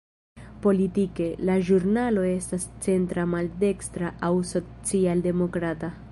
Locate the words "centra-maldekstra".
2.85-4.13